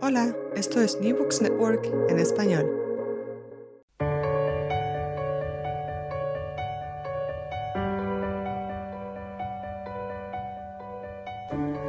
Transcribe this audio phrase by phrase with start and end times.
[0.00, 2.64] Hola, esto es New Books Network en español.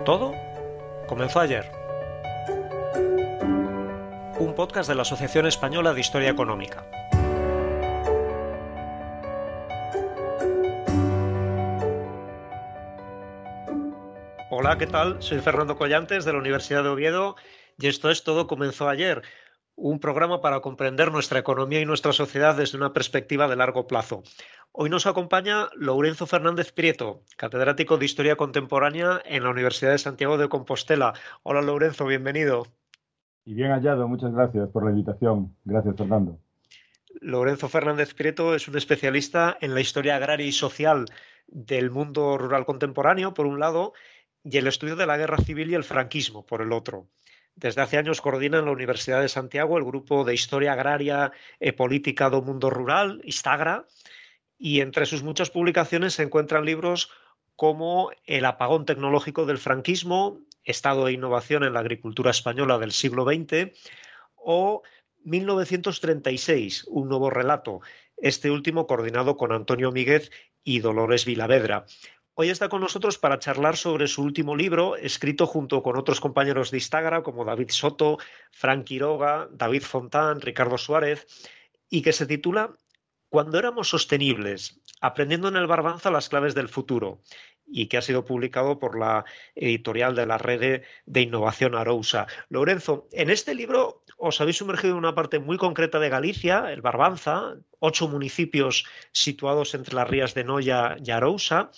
[0.05, 0.33] Todo
[1.05, 1.71] comenzó ayer.
[4.39, 6.83] Un podcast de la Asociación Española de Historia Económica.
[14.49, 15.21] Hola, ¿qué tal?
[15.21, 17.35] Soy Fernando Collantes de la Universidad de Oviedo
[17.79, 19.21] y esto es Todo comenzó ayer,
[19.75, 24.23] un programa para comprender nuestra economía y nuestra sociedad desde una perspectiva de largo plazo.
[24.73, 30.37] Hoy nos acompaña Lourenzo Fernández Prieto, catedrático de Historia Contemporánea en la Universidad de Santiago
[30.37, 31.13] de Compostela.
[31.43, 32.67] Hola Lourenzo, bienvenido.
[33.45, 35.55] Y bien hallado, muchas gracias por la invitación.
[35.63, 36.37] Gracias, Fernando.
[37.21, 41.05] Lorenzo Fernández Prieto es un especialista en la historia agraria y social
[41.47, 43.93] del mundo rural contemporáneo, por un lado,
[44.43, 47.07] y el estudio de la guerra civil y el franquismo, por el otro.
[47.59, 51.75] Desde hace años coordina en la Universidad de Santiago el grupo de Historia Agraria e
[51.75, 53.83] Política do Mundo Rural, Istagra,
[54.55, 57.11] y entre sus muchas publicaciones se encuentran libros
[57.57, 63.27] como El apagón tecnológico del franquismo, Estado e innovación en la agricultura española del siglo
[63.27, 63.75] XX,
[64.39, 64.81] o
[65.25, 67.81] 1936, un nuevo relato,
[68.15, 70.31] este último coordinado con Antonio Míguez
[70.63, 71.85] y Dolores Vilavedra.
[72.41, 76.71] Hoy está con nosotros para charlar sobre su último libro, escrito junto con otros compañeros
[76.71, 78.17] de Instagram como David Soto,
[78.53, 81.27] Frank Quiroga, David Fontán, Ricardo Suárez,
[81.89, 82.77] y que se titula
[83.27, 87.19] Cuando éramos sostenibles, aprendiendo en el Barbanza las claves del futuro,
[87.67, 92.27] y que ha sido publicado por la editorial de la red de innovación Arousa.
[92.47, 96.81] Lorenzo, en este libro os habéis sumergido en una parte muy concreta de Galicia, el
[96.81, 101.71] Barbanza, ocho municipios situados entre las rías de Noya y Arousa,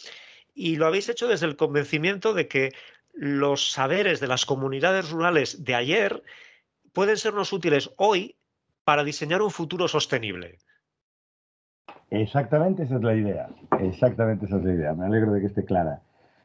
[0.53, 2.71] y lo habéis hecho desde el convencimiento de que
[3.13, 6.23] los saberes de las comunidades rurales de ayer
[6.93, 8.35] pueden sernos útiles hoy
[8.83, 10.57] para diseñar un futuro sostenible.
[12.09, 13.49] Exactamente esa es la idea.
[13.79, 14.93] Exactamente esa es la idea.
[14.93, 16.01] Me alegro de que esté clara.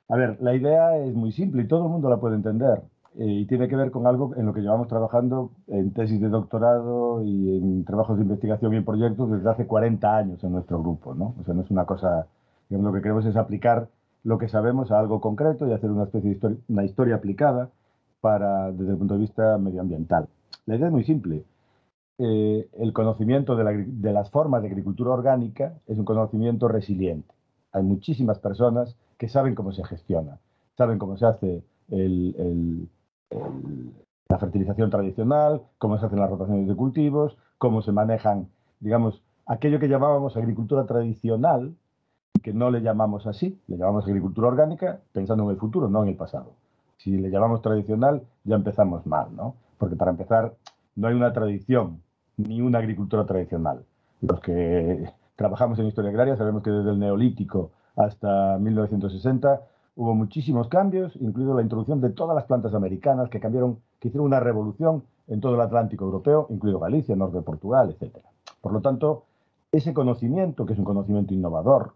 [0.09, 2.83] A ver, la idea es muy simple y todo el mundo la puede entender.
[3.19, 6.29] Eh, y tiene que ver con algo en lo que llevamos trabajando en tesis de
[6.29, 10.81] doctorado y en trabajos de investigación y en proyectos desde hace 40 años en nuestro
[10.81, 11.15] grupo.
[11.15, 11.35] ¿no?
[11.41, 12.27] O sea, no es una cosa,
[12.69, 13.89] digamos, lo que queremos es aplicar
[14.27, 17.71] lo que sabemos a algo concreto y hacer una especie de historia, una historia aplicada
[18.21, 20.27] para, desde el punto de vista medioambiental.
[20.67, 21.45] La idea es muy simple.
[22.19, 27.33] Eh, el conocimiento de, las formas de agricultura orgánica es un conocimiento resiliente.
[27.71, 30.41] Hay muchísimas personas que saben cómo se gestiona,
[30.77, 32.89] saben cómo se hace el,
[34.29, 38.49] la fertilización tradicional, cómo se hacen las rotaciones de cultivos, cómo se manejan,
[38.81, 41.77] digamos, aquello que llamábamos agricultura tradicional,
[42.39, 46.11] que no le llamamos así, le llamamos agricultura orgánica pensando en el futuro, no en
[46.11, 46.53] el pasado.
[46.97, 49.55] Si le llamamos tradicional, ya empezamos mal, ¿no?
[49.79, 50.55] Porque para empezar,
[50.95, 52.01] no hay una tradición
[52.37, 53.85] ni una agricultura tradicional.
[54.21, 59.61] Los que trabajamos en historia agraria sabemos que desde el neolítico hasta 1960
[59.97, 64.27] hubo muchísimos cambios, incluido la introducción de todas las plantas americanas que cambiaron, que hicieron
[64.27, 68.19] una revolución en todo el Atlántico europeo, incluido Galicia, norte de Portugal, etc.
[68.61, 69.25] Por lo tanto,
[69.73, 71.95] ese conocimiento, que es un conocimiento innovador,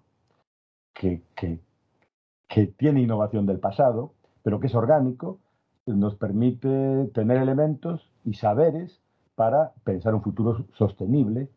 [0.94, 5.38] que, tiene innovación del pasado, pero que es orgánico,
[5.86, 9.00] nos permite tener elementos y saberes
[9.34, 11.48] para pensar un futuro sostenible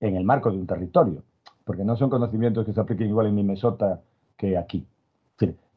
[0.00, 1.22] en el marco de un territorio.
[1.64, 4.00] porque no son conocimientos que se apliquen igual en Minnesota
[4.36, 4.86] que aquí.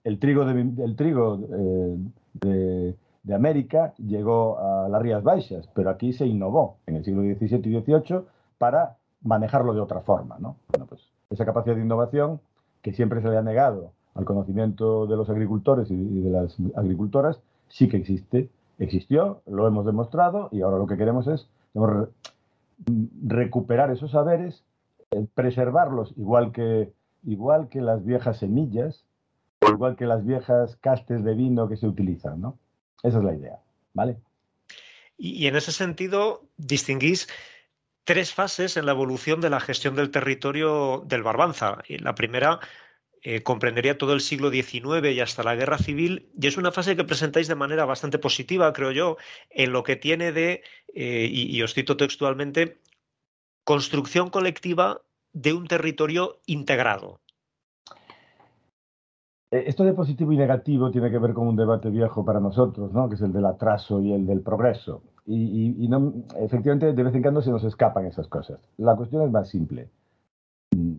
[0.03, 1.97] el trigo, de, el trigo eh,
[2.33, 7.21] de, de, América llegó a las Rías Baixas, pero aquí se innovó en el siglo
[7.21, 8.21] XVII y XVIII
[8.57, 10.37] para manejarlo de otra forma.
[10.39, 10.57] ¿no?
[10.69, 12.39] Bueno, pues esa capacidad de innovación
[12.83, 17.39] que siempre se le ha negado al conocimiento de los agricultores y de las agricultoras,
[17.68, 21.47] sí que existe, existió, lo hemos demostrado y ahora lo que queremos es
[23.24, 24.63] recuperar esos saberes,
[25.12, 26.91] eh, preservarlos igual que,
[27.24, 29.06] igual que las viejas semillas,
[29.68, 32.57] igual que las viejas castes de vino que se utilizan, ¿no?
[33.01, 33.59] Esa es la idea,
[33.94, 34.18] ¿vale?
[35.18, 37.27] Y, en ese sentido, distinguís
[38.03, 41.79] tres fases en la evolución de la gestión del territorio del Barbanza.
[41.88, 42.59] La primera
[43.21, 46.97] eh, comprendería todo el siglo XIX y hasta la Guerra Civil, y es una fase
[46.97, 49.17] que presentáis de manera bastante positiva, creo yo,
[49.50, 50.63] en lo que tiene de,
[50.94, 52.81] eh, y, os cito textualmente,
[53.63, 55.01] construcción colectiva
[55.31, 57.22] de un territorio integrado.
[59.53, 62.91] Eh, esto de positivo y negativo tiene que ver con un debate viejo para nosotros,
[62.91, 63.07] ¿no?
[63.07, 65.03] que es el del atraso y el del progreso.
[65.25, 65.88] Y,
[66.39, 68.59] efectivamente, de vez en cuando se nos escapan esas cosas.
[68.77, 69.89] La cuestión es más simple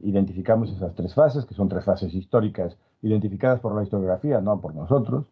[0.05, 4.75] identificamos esas tres fases, que son tres fases históricas identificadas por la historiografía, no por
[4.75, 5.25] nosotros,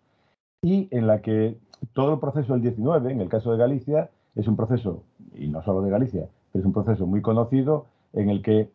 [0.62, 1.58] y en la que
[1.92, 5.04] todo el proceso del 19, en el caso de Galicia, es un proceso,
[5.34, 8.70] y no solo de Galicia, pero es un proceso muy conocido en el que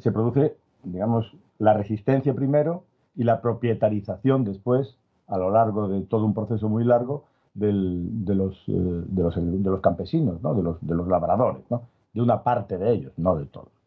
[0.00, 2.84] se produce, digamos, la resistencia primero
[3.18, 8.56] y la propietarización después, a lo largo de todo un proceso muy largo, de, los,
[8.68, 10.54] eh, de, los, de, los, campesinos, ¿no?
[10.54, 11.82] de, los, de los labradores, ¿no?
[12.14, 13.78] de una parte de ellos, no de todos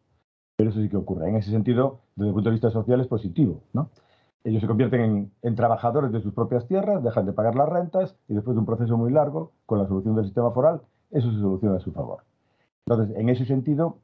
[0.62, 1.28] pero eso sí que ocurre.
[1.28, 3.88] En ese sentido, desde el punto de vista social es positivo, ¿no?
[4.44, 8.34] Ellos se convierten en, trabajadores de sus propias tierras, dejan de pagar las rentas y
[8.34, 11.78] después de un proceso muy largo, con la solución del sistema foral, eso se soluciona
[11.78, 12.22] a su favor.
[12.86, 13.96] Entonces, en ese sentido,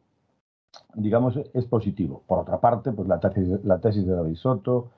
[0.95, 2.25] digamos, es positivo.
[2.27, 4.91] Por otra parte, pues la tesis, la tesis de David Soto,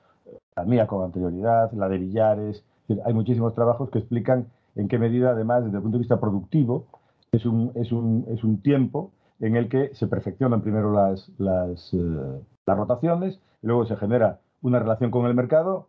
[0.57, 2.65] la mía con anterioridad, la de Villares,
[3.05, 6.87] hay muchísimos trabajos que explican en qué medida, además, desde el punto de vista productivo,
[7.33, 11.95] es un, es un, es un tiempo en el que se perfeccionan primero las, las,
[11.95, 15.89] eh, las rotaciones y luego se genera una relación con el mercado,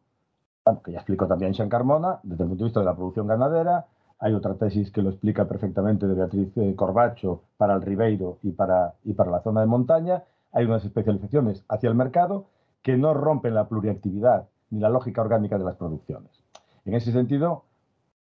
[0.85, 3.87] que ya explicó también Sean Carmona, desde el punto de vista de la producción ganadera.
[4.19, 8.51] Hay otra tesis que lo explica perfectamente de Beatriz eh, Corbacho para el Ribeiro y
[8.51, 10.23] para, y para la zona de montaña.
[10.53, 12.45] Hay unas especializaciones hacia el mercado
[12.81, 16.31] que no rompen la pluriactividad ni la lógica orgánica de las producciones.
[16.85, 17.65] En ese sentido,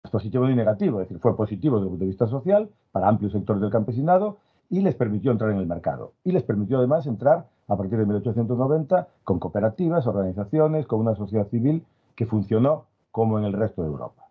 [0.03, 3.09] es positivo y negativo, es decir, fue positivo desde el punto de vista social para
[3.09, 4.37] amplios sectores del campesinado
[4.69, 6.13] y les permitió entrar en el mercado.
[6.23, 11.47] Y les permitió además entrar a partir de 1890 con cooperativas, organizaciones, con una sociedad
[11.49, 11.85] civil
[12.15, 14.27] que funcionó como en el resto de Europa.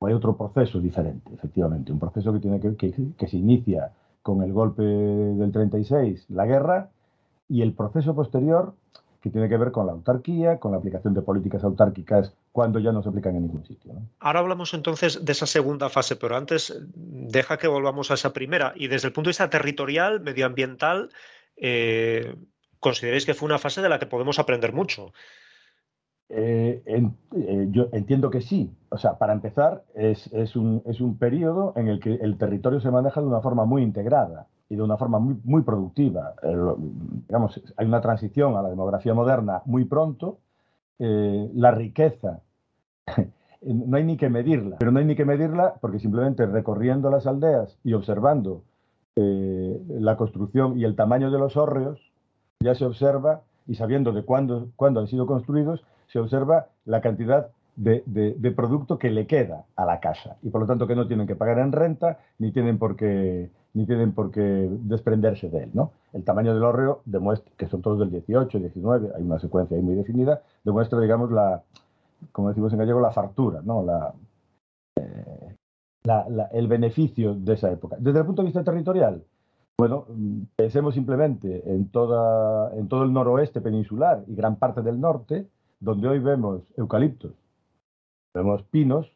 [0.00, 3.92] Hay otro proceso diferente, efectivamente, un proceso que, tiene que, que se inicia
[4.22, 6.90] con el golpe del 36, la guerra,
[7.48, 8.74] y el proceso posterior
[9.20, 12.92] que tiene que ver con la autarquía, con la aplicación de políticas autárquicas cuando ya
[12.92, 13.92] no se aplican en ningún sitio.
[14.20, 18.72] Ahora hablamos entonces de esa segunda fase, pero antes deja que volvamos a esa primera.
[18.76, 21.10] Y desde el punto de vista territorial, medioambiental,
[21.56, 22.36] eh,
[22.78, 25.12] ¿consideráis que fue una fase de la que podemos aprender mucho?
[26.28, 28.70] Eh, eh, yo entiendo que sí.
[28.90, 32.90] O sea, para empezar, es, un, es un periodo en el que el territorio se
[32.90, 36.34] maneja de una forma muy integrada y de una forma muy, muy productiva.
[36.42, 40.38] digamos, hay una transición a la demografía moderna muy pronto.
[40.98, 42.40] Eh, la riqueza,
[43.62, 47.26] no hay ni que medirla, pero no hay ni que medirla porque simplemente recorriendo las
[47.26, 48.62] aldeas y observando
[49.16, 52.00] eh, la construcción y el tamaño de los hórreos,
[52.60, 57.50] ya se observa, y sabiendo de cuándo, cuándo han sido construidos, se observa la cantidad
[57.78, 61.26] de, producto que le queda a la casa y por lo tanto que no tienen
[61.26, 65.70] que pagar en renta ni tienen por qué ni tienen por qué desprenderse de él.
[65.74, 65.92] ¿no?
[66.12, 69.82] El tamaño del hórreo demuestra, que son todos del 18, 19, hay una secuencia ahí
[69.82, 71.62] muy definida, demuestra, digamos, la,
[72.32, 73.84] como decimos en gallego, la fartura, ¿no?
[74.96, 75.54] Eh,
[76.04, 77.96] la, el beneficio de esa época.
[78.00, 79.22] Desde el punto de vista territorial,
[79.76, 80.06] bueno,
[80.56, 85.46] pensemos simplemente en, toda, en todo el noroeste peninsular y gran parte del norte,
[85.78, 87.32] donde hoy vemos eucaliptos,
[88.34, 89.10] vemos pinos,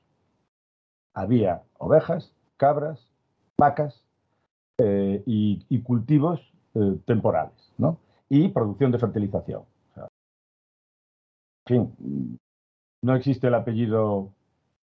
[1.14, 3.09] había ovejas, cabras,
[3.59, 4.04] vacas,
[4.78, 6.40] eh, y, cultivos
[6.75, 7.99] eh, temporales, ¿no?
[8.28, 9.62] Y producción de fertilización.
[11.66, 12.38] en fin,
[13.02, 14.33] no existe el apellido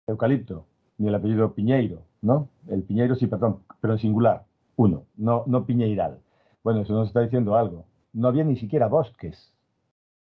[0.08, 0.66] eucalipto,
[0.98, 2.50] ni el apellido piñeiro, ¿no?
[2.68, 6.20] El piñeiro sí, perdón, pero en singular, uno, no, no piñeiral.
[6.64, 7.86] Bueno, eso nos está diciendo algo.
[8.14, 9.53] No había ni siquiera bosques.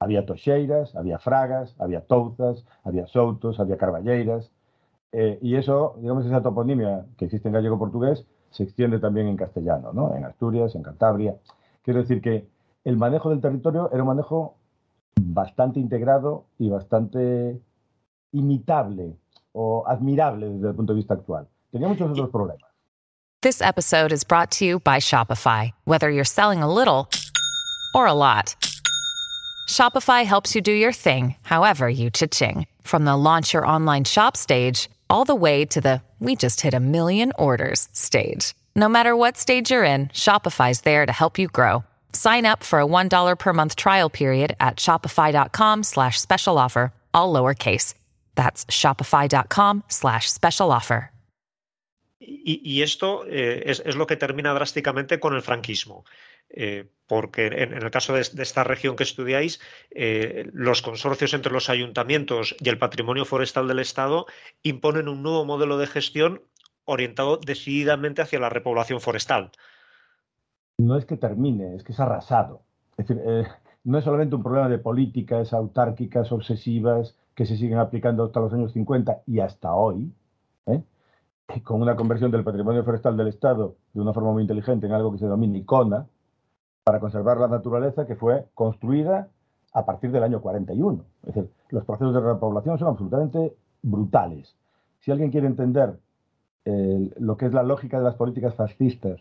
[0.01, 4.51] Había toxeiras, había fragas, había touzas, había soutos, había carballeiras.
[5.13, 9.93] Eh, y eso, digamos, esa toponimia que existe en gallego-portugués, se extiende también en castellano,
[9.93, 10.17] ¿no?
[10.17, 11.37] en Asturias, en Cantabria.
[11.83, 12.49] Quiero decir que
[12.85, 14.57] el manejo del territorio era un manejo
[15.21, 17.61] bastante integrado y bastante
[18.33, 19.17] imitable
[19.53, 21.49] o admirable desde el punto de vista actual.
[21.71, 22.71] Tenía muchos otros problemas.
[23.43, 25.73] This episode is brought to you by Shopify.
[25.87, 27.09] Whether you're selling a little
[27.95, 28.55] or a lot,
[29.67, 32.67] Shopify helps you do your thing, however you cha-ching.
[32.83, 36.75] From the launch your online shop stage, all the way to the we just hit
[36.75, 38.53] a million orders stage.
[38.77, 41.83] No matter what stage you're in, Shopify's there to help you grow.
[42.13, 47.33] Sign up for a $1 per month trial period at shopify.com slash special offer, all
[47.33, 47.95] lowercase.
[48.35, 51.11] That's shopify.com slash special offer.
[52.21, 56.05] Y, y esto eh, es, es, lo que termina drásticamente con el franquismo.
[56.51, 61.69] Eh, porque en, el caso de, esta región que estudiáis, eh, los consorcios entre los
[61.69, 64.27] ayuntamientos y el patrimonio forestal del Estado
[64.63, 66.43] imponen un nuevo modelo de gestión
[66.85, 69.51] orientado decididamente hacia la repoblación forestal.
[70.79, 72.63] No es que termine, es que es arrasado.
[72.97, 73.45] Es decir, eh,
[73.83, 78.53] no es solamente un problema de políticas autárquicas obsesivas que se siguen aplicando hasta los
[78.53, 80.13] años 50 y hasta hoy,
[81.65, 85.11] con una conversión del patrimonio forestal del Estado de una forma muy inteligente en algo
[85.11, 86.07] que se denomina ICONA,
[86.91, 89.29] para conservar la naturaleza que fue construida
[89.73, 91.05] a partir del año 41.
[91.23, 94.57] Es decir, los procesos de repoblación son absolutamente brutales.
[94.99, 96.01] Si alguien quiere entender
[96.65, 99.21] eh, lo que es la lógica de las políticas fascistas,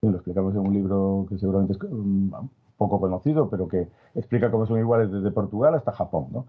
[0.00, 2.30] lo explicamos en un libro que seguramente es um,
[2.76, 6.46] poco conocido, pero que explica cómo son iguales desde Portugal hasta Japón, ¿no?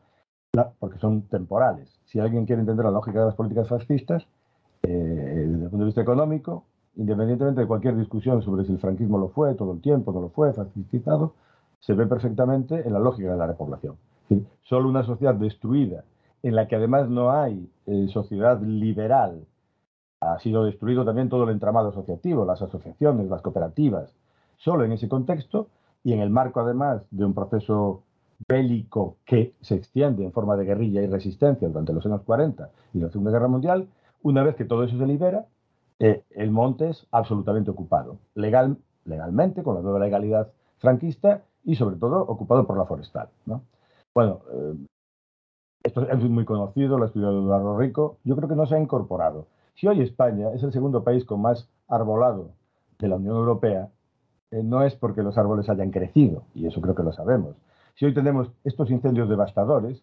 [0.53, 1.89] La, porque son temporales.
[2.05, 4.27] Si alguien quiere entender la lógica de las políticas fascistas,
[4.83, 6.65] eh, desde el punto de vista económico,
[6.99, 10.29] independientemente de cualquier discusión sobre si el franquismo lo fue todo el tiempo, no lo
[10.29, 11.33] fue, fascistizado,
[11.79, 13.95] se ve perfectamente en la lógica de la repoblación.
[14.63, 16.03] Solo una sociedad destruida,
[16.43, 19.45] en la que además no hay eh, sociedad liberal,
[20.19, 24.13] ha sido destruido también todo el entramado asociativo, las asociaciones, las cooperativas,
[24.57, 25.67] solo en ese contexto
[26.03, 28.03] y en el marco además de un proceso
[28.45, 32.99] bélico que se extiende en forma de guerrilla y resistencia durante los años 40 y
[32.99, 33.87] la Segunda Guerra Mundial,
[34.21, 35.45] una vez que todo eso se libera,
[35.99, 41.97] eh, el monte es absolutamente ocupado, legal, legalmente, con la nueva legalidad franquista y sobre
[41.97, 43.27] todo ocupado por la forestal.
[43.45, 43.63] ¿no?
[44.15, 44.75] Bueno, eh,
[45.83, 48.79] esto es muy conocido, lo ha estudiado Eduardo Rico, yo creo que no se ha
[48.79, 49.47] incorporado.
[49.75, 52.51] Si hoy España es el segundo país con más arbolado
[52.97, 53.89] de la Unión Europea,
[54.51, 57.55] eh, no es porque los árboles hayan crecido, y eso creo que lo sabemos.
[57.95, 60.01] Si hoy tenemos estos incendios devastadores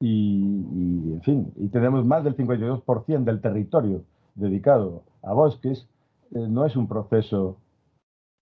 [0.00, 5.86] y, y en fin, y tenemos más del 52% del territorio dedicado a bosques,
[6.34, 7.56] eh, no es un proceso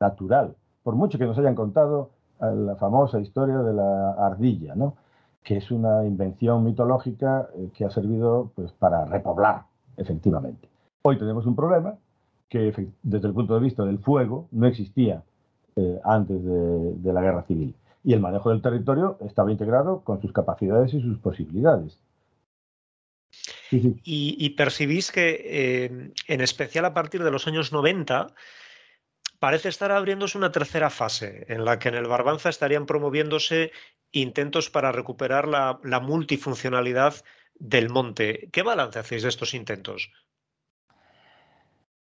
[0.01, 0.57] natural.
[0.83, 4.97] Por mucho que nos hayan contado eh, la famosa historia de la ardilla, ¿no?
[5.43, 9.65] que es una invención mitológica eh, que ha servido pues, para repoblar,
[9.97, 10.69] efectivamente.
[11.03, 11.97] Hoy tenemos un problema
[12.49, 15.23] que desde el punto de vista del fuego no existía
[16.05, 17.75] antes de, la guerra civil.
[18.05, 21.99] Y el manejo del territorio estaba integrado con sus capacidades y sus posibilidades.
[23.73, 28.35] Y, y, percibís que, eh, en especial a partir de los años 90,
[29.39, 33.73] parece estar abriéndose una tercera fase en la que en el Barbanza estarían promoviéndose
[34.13, 37.15] intentos para recuperar la, la multifuncionalidad
[37.55, 38.49] del monte.
[38.53, 40.11] ¿Qué balance hacéis de estos intentos?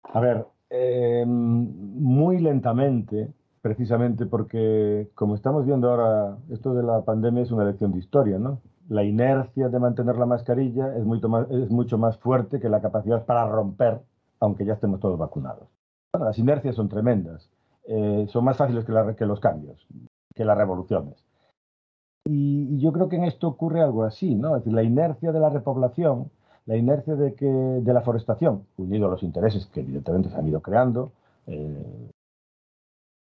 [0.04, 7.44] A ver, eh, muy lentamente, precisamente porque, como estamos viendo ahora, esto de la pandemia
[7.44, 8.62] es una lección de historia, ¿no?
[8.90, 14.02] La inercia de mantener la mascarilla es mucho más, fuerte que la capacidad para romper,
[14.40, 15.68] aunque ya estemos todos vacunados.
[16.18, 17.50] Las inercias son tremendas,
[17.88, 19.86] eh, son más fáciles que, los cambios,
[20.34, 21.24] que las revoluciones.
[22.26, 24.56] Y, y, yo creo que en esto ocurre algo así, ¿no?
[24.56, 26.30] Es decir, la inercia de la repoblación
[26.68, 30.48] la inercia de, que, de la forestación, unido a los intereses que evidentemente se han
[30.48, 31.14] ido creando,
[31.48, 32.12] eh,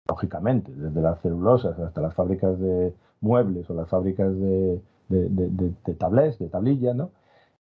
[0.08, 5.72] lógicamente, desde las celulosas hasta las fábricas de muebles o las fábricas de, de, de,
[5.84, 7.10] de tablés, de tablilla, ¿no?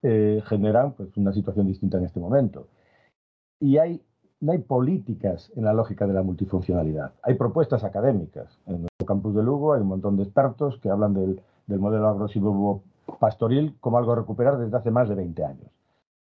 [0.02, 2.68] Eh, generan pues, una situación distinta en este momento.
[3.58, 4.02] Y hay,
[4.40, 7.12] no hay políticas en la lógica de la multifuncionalidad.
[7.22, 8.58] Hay propuestas académicas.
[8.66, 12.08] En nuestro campus de Lugo hay un montón de expertos que hablan del, del modelo
[12.08, 12.82] agrosilvo
[13.18, 15.70] pastoril como algo a recuperar desde hace más de 20 años.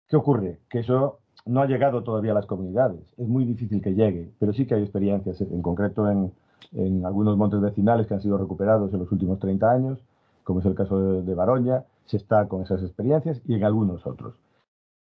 [0.09, 0.59] ¿Qué ocurre?
[0.68, 3.00] Que eso no ha llegado todavía a las comunidades.
[3.16, 6.32] Es muy difícil que llegue, pero sí que hay experiencias, en concreto en,
[6.73, 10.04] en algunos montes vecinales que han sido recuperados en los últimos 30 años,
[10.44, 14.34] como es el caso de, Baroña, se está con esas experiencias y en algunos otros.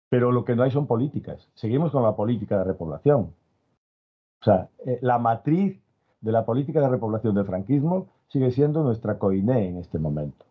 [0.09, 1.49] Pero lo que no hay son políticas.
[1.53, 3.33] Seguimos con la política de repoblación.
[4.41, 5.79] O sea, eh, la matriz
[6.21, 10.45] de la política de repoblación del franquismo sigue siendo nuestra COINE en este momento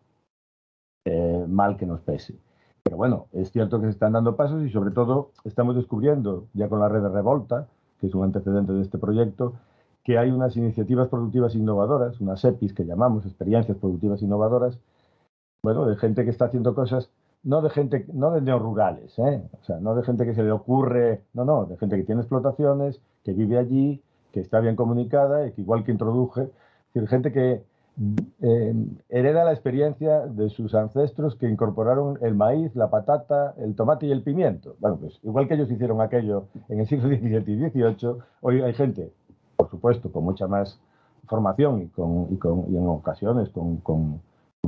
[1.05, 2.35] eh, mal que nos pese.
[2.83, 6.69] Pero bueno, es cierto que se están dando pasos y sobre todo estamos descubriendo, ya
[6.69, 7.67] con la red de Revolta,
[7.99, 9.53] que es un antecedente de este proyecto,
[10.03, 14.79] que hay unas iniciativas productivas innovadoras, unas EPIs que llamamos experiencias productivas innovadoras,
[15.61, 17.09] bueno, de gente que está haciendo cosas,
[17.43, 19.43] no de gente, no de neorurales, ¿eh?
[19.61, 22.21] o sea, no de gente que se le ocurre, no, no, de gente que tiene
[22.21, 24.01] explotaciones, que vive allí,
[24.31, 27.63] que está bien comunicada y que igual que introduje, es decir, gente que
[28.41, 28.73] eh,
[29.09, 34.11] hereda la experiencia de sus ancestros que incorporaron el maíz, la patata, el tomate y
[34.11, 34.75] el pimiento.
[34.79, 38.73] Bueno, pues igual que ellos hicieron aquello en el siglo XVII y XVIII, hoy hay
[38.73, 39.11] gente,
[39.59, 40.79] por supuesto, con mucha más
[41.27, 44.21] formación y, con, y, con, y en ocasiones con, con,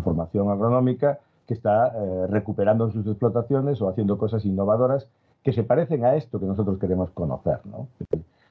[0.03, 5.07] formación agronómica que está eh, recuperando sus explotaciones o haciendo cosas innovadoras
[5.43, 7.59] que se parecen a esto que nosotros queremos conocer.
[7.65, 7.87] ¿no?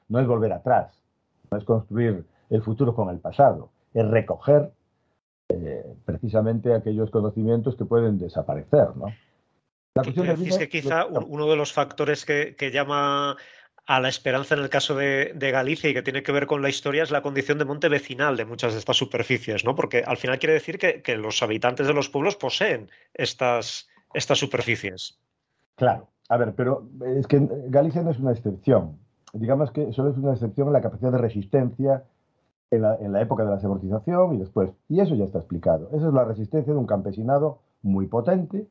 [0.09, 0.93] no es volver atrás,
[1.49, 4.71] no es construir el futuro con el pasado, es recoger
[5.49, 8.95] eh, precisamente aquellos conocimientos que pueden desaparecer.
[8.95, 9.07] ¿no?
[9.95, 13.35] La cuestión es que quizá uno de los factores que, que, llama
[13.85, 16.69] a la esperanza en el caso de, Galicia y que tiene que ver con la
[16.69, 19.75] historia es la condición de monte vecinal de muchas de estas superficies, ¿no?
[19.75, 25.19] Porque al final quiere decir que, los habitantes de los pueblos poseen estas, superficies.
[25.75, 28.99] Claro, a ver, pero es que Galicia no es una excepción
[29.33, 32.03] digamos que solo es una excepción en la capacidad de resistencia
[32.69, 34.71] en la, época de la semortización y después.
[34.87, 35.89] Y eso ya está explicado.
[35.91, 38.65] Esa es la resistencia de un campesinado muy potente,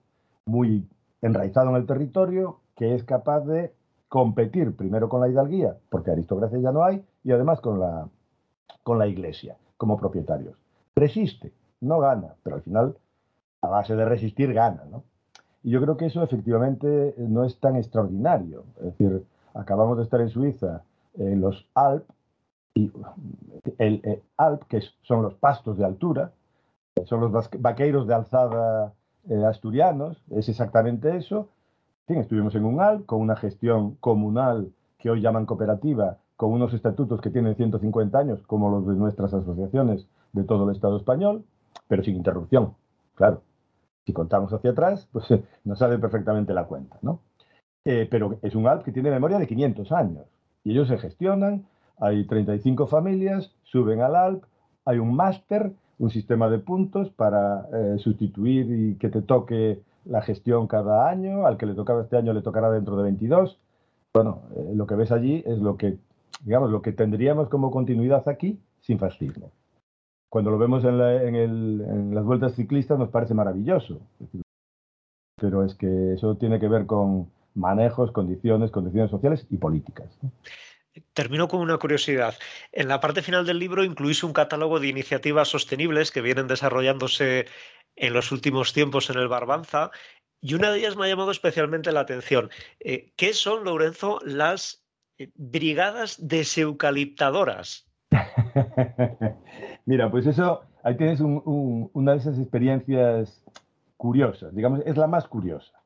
[0.47, 0.88] muy
[1.21, 3.73] enraizado en el territorio, que es capaz de
[4.11, 8.09] competir primero con la hidalguía, porque aristocracia ya no hay, y además con la,
[8.83, 10.57] con la iglesia como propietarios.
[10.97, 12.97] Resiste, no gana, pero al final,
[13.62, 14.83] a base de resistir, gana.
[14.90, 15.05] ¿no?
[15.62, 18.64] Y yo creo que eso efectivamente no es tan extraordinario.
[18.79, 19.25] Es decir,
[19.55, 20.83] acabamos de estar en Suiza,
[21.17, 22.05] en los Alp,
[22.75, 22.90] y
[23.79, 26.33] el, el Alp, que son los pastos de altura,
[27.07, 28.93] son los vaqueiros de alzada
[29.29, 31.49] eh, asturianos, es exactamente eso.
[32.19, 37.21] Estuvimos en un Alp con una gestión comunal que hoy llaman cooperativa, con unos estatutos
[37.21, 41.45] que tienen 150 años, como los de nuestras asociaciones de todo el Estado español,
[41.87, 42.75] pero sin interrupción,
[43.14, 43.43] claro.
[44.05, 45.27] Si contamos hacia atrás, pues
[45.64, 47.20] nos sale perfectamente la cuenta, ¿no?
[47.85, 50.25] Eh, pero es un ALP que tiene memoria de 500 años.
[50.64, 51.64] Y ellos se gestionan,
[51.99, 54.44] hay 35 familias, suben al ALP,
[54.85, 60.22] hay un máster, un sistema de puntos para eh, sustituir y que te toque la
[60.22, 63.58] gestión cada año, al que le tocaba este año le tocará dentro de 22.
[64.12, 65.98] Bueno, eh, lo que ves allí es lo que,
[66.42, 69.50] digamos, lo que tendríamos como continuidad aquí sin fascismo.
[70.28, 74.00] Cuando lo vemos en, la, en, el, en las vueltas ciclistas nos parece maravilloso,
[75.36, 80.08] pero es que eso tiene que ver con, manejos, condiciones, condiciones sociales y políticas.
[81.12, 82.34] Termino con una curiosidad.
[82.72, 87.46] En la parte final del libro incluís un catálogo de iniciativas sostenibles que vienen desarrollándose
[87.96, 89.90] en los últimos tiempos en el Barbanza
[90.40, 92.50] y una de ellas me ha llamado especialmente la atención.
[92.81, 94.85] Eh, ¿Qué son, Lorenzo, las
[95.18, 97.87] eh, brigadas deseucaliptadoras?
[99.85, 103.44] Mira, pues eso, ahí tienes un, un, una de esas experiencias
[103.96, 105.81] curiosas, digamos, es la más curiosa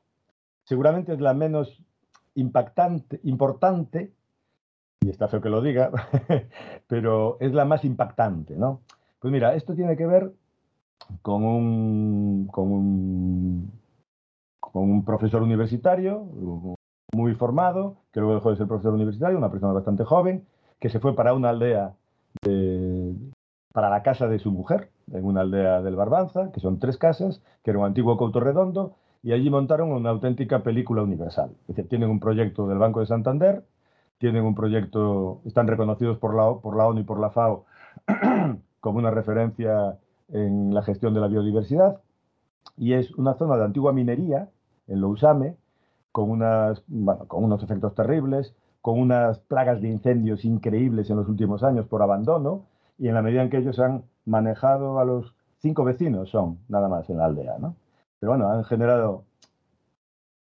[0.65, 1.81] seguramente es la menos
[2.33, 4.11] impactante, importante,
[4.99, 5.91] y está feo que lo diga,
[6.87, 8.81] pero es la más impactante, ¿no?
[9.19, 10.33] Pues mira, esto tiene que ver
[11.21, 13.71] con un, con un,
[14.59, 16.27] con un profesor universitario
[17.13, 20.45] muy formado, que luego dejó de ser profesor universitario, una persona bastante joven,
[20.79, 21.93] que se fue para una aldea,
[22.43, 23.13] de,
[23.73, 27.41] para la casa de su mujer, en una aldea del Barbanza, que son tres casas,
[27.63, 31.51] que era un antiguo Couto Redondo, y allí montaron una auténtica película universal.
[31.61, 33.63] Es decir, tienen un proyecto del Banco de Santander,
[34.17, 37.65] tienen un proyecto, están reconocidos por la, por la ONU y por la FAO
[38.79, 39.97] como una referencia
[40.29, 42.01] en la gestión de la biodiversidad,
[42.77, 44.49] y es una zona de antigua minería,
[44.87, 45.55] en Lousame,
[46.11, 51.27] con, unas, bueno, con unos efectos terribles, con unas plagas de incendios increíbles en los
[51.27, 52.65] últimos años por abandono,
[52.97, 56.87] y en la medida en que ellos han manejado a los cinco vecinos, son nada
[56.87, 57.75] más en la aldea, ¿no?
[58.19, 59.23] Pero bueno, han generado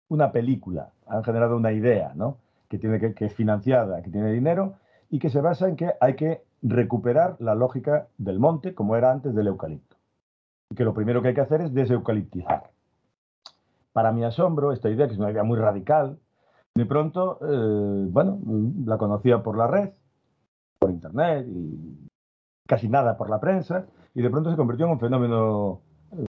[0.09, 2.39] una película, han generado una idea, ¿no?
[2.69, 4.75] Que, tiene que, que es financiada, que tiene dinero
[5.11, 9.11] y que se basa en que hay que recuperar la lógica del monte como era
[9.11, 9.97] antes del eucalipto.
[10.71, 12.71] Y que lo primero que hay que hacer es deseucaliptizar.
[13.93, 16.19] Para mi asombro, esta idea, que es una idea muy radical,
[16.75, 18.39] de pronto, eh, bueno,
[18.85, 19.91] la conocía por la red,
[20.79, 22.09] por internet y
[22.69, 25.81] casi nada por la prensa, y de pronto se convirtió en un fenómeno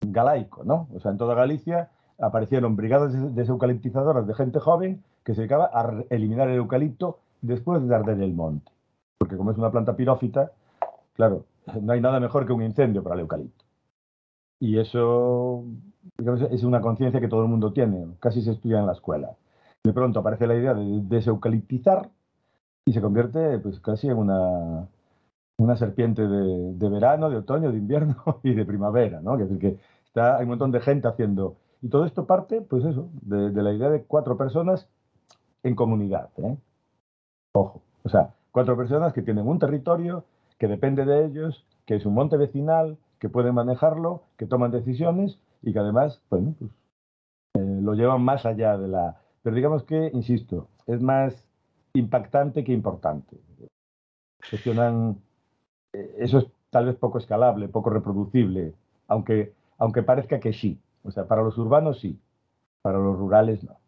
[0.07, 0.89] galaico, ¿no?
[0.95, 6.05] O sea, en toda Galicia aparecieron brigadas deseucaliptizadoras de gente joven que se dedicaba a
[6.11, 8.71] eliminar el eucalipto después de arder el monte.
[9.21, 10.51] Porque como es una planta pirófita,
[11.13, 11.45] claro,
[11.81, 13.65] no hay nada mejor que un incendio para el eucalipto.
[14.59, 15.65] Y eso
[16.19, 19.37] digamos, es una conciencia que todo el mundo tiene, casi se estudia en la escuela.
[19.85, 22.11] De pronto aparece la idea de deseucaliptizar
[22.87, 24.89] y se convierte pues casi en una
[25.61, 29.37] una serpiente de, verano, de otoño, de invierno y de primavera, ¿no?
[29.37, 31.57] Decir, que está, hay un montón de gente haciendo...
[31.83, 34.87] Y todo esto parte, pues eso, de, la idea de cuatro personas
[35.63, 36.57] en comunidad, ¿eh?
[37.53, 40.25] Ojo, o sea, cuatro personas que tienen un territorio,
[40.59, 45.39] que depende de ellos, que es un monte vecinal, que pueden manejarlo, que toman decisiones
[45.63, 46.71] y que además, bueno, pues,
[47.55, 49.21] eh, lo llevan más allá de la...
[49.43, 51.45] Pero digamos que, insisto, es más
[51.95, 53.37] impactante que importante.
[54.43, 55.19] Gestionan
[55.93, 58.75] eh, eso es tal vez poco escalable, poco reproducible,
[59.09, 60.81] aunque, aunque parezca que sí.
[61.03, 62.19] O sea, para los urbanos sí,
[62.83, 63.80] para los rurales no.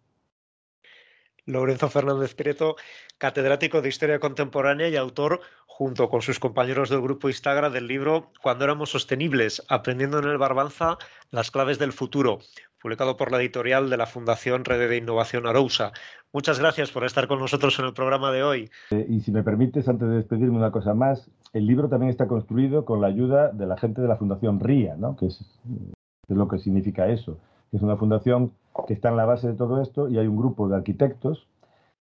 [1.46, 2.76] Lorenzo Fernández Prieto,
[3.18, 8.31] catedrático de Historia Contemporánea y autor, junto con sus compañeros del grupo Instagram, del libro
[8.42, 10.98] Cuando éramos sostenibles, aprendiendo en el Barbanza
[11.31, 12.38] las claves del futuro,
[12.81, 15.92] publicado por la editorial de la Fundación Red de Innovación Arousa.
[16.33, 18.70] Muchas gracias por estar con nosotros en el programa de hoy.
[18.90, 21.31] Eh, y si me permites, antes de despedirme, una cosa más.
[21.52, 24.96] El libro también está construido con la ayuda de la gente de la Fundación RIA,
[24.96, 25.16] ¿no?
[25.16, 25.44] que es,
[26.28, 27.38] lo que significa eso.
[27.72, 28.52] Es una fundación
[28.87, 31.47] que está en la base de todo esto y hay un grupo de arquitectos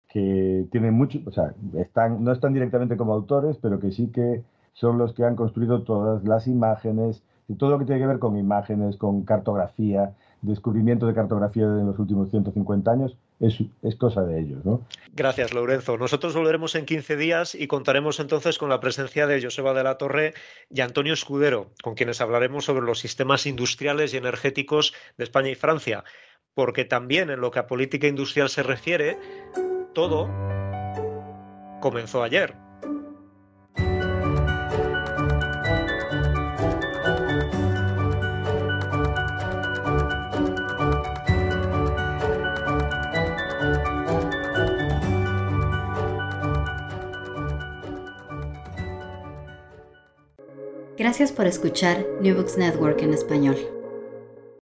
[0.08, 4.42] que tienen mucho, o sea, están, no están directamente como autores, pero que sí que
[4.74, 7.22] son los que han construido todas las imágenes,
[7.58, 11.98] todo lo que tiene que ver con imágenes, con cartografía, descubrimiento de cartografía en los
[11.98, 14.64] últimos 150 años es, es, cosa de ellos.
[14.64, 14.82] ¿no?
[15.14, 15.98] Gracias, Lorenzo.
[15.98, 19.98] Nosotros volveremos en 15 días y contaremos entonces con la presencia de Joseba de la
[19.98, 20.34] Torre
[20.70, 25.54] y Antonio Escudero, con quienes hablaremos sobre los sistemas industriales y energéticos de España y
[25.54, 26.04] Francia,
[26.54, 29.18] porque también en lo que a política industrial se refiere,
[29.94, 30.28] todo
[31.80, 32.54] comenzó ayer.
[50.96, 53.81] Gracias por escuchar New Books Network en español.